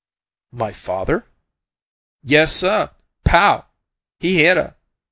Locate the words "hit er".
4.43-4.75